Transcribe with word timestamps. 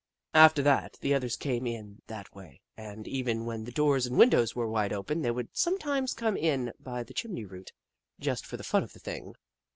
Kitchi 0.01 0.13
Kitchi 0.15 0.39
95 0.39 0.45
After 0.45 0.61
that, 0.63 0.97
the 1.01 1.13
others 1.13 1.35
came 1.35 1.67
in 1.67 2.01
that 2.07 2.33
way, 2.33 2.59
and 2.75 3.07
even 3.07 3.45
when 3.45 3.65
the 3.65 3.71
doors 3.71 4.07
and 4.07 4.17
windows 4.17 4.55
were 4.55 4.67
wide 4.67 4.91
open, 4.91 5.21
they 5.21 5.29
would 5.29 5.55
sometimes 5.55 6.15
come 6.15 6.35
in 6.35 6.73
by 6.79 7.03
the 7.03 7.13
chimney 7.13 7.45
route 7.45 7.71
just 8.19 8.43
for 8.43 8.57
the 8.57 8.63
fun 8.63 8.81
of 8.81 8.93
the 8.93 8.99
thing. 8.99 9.35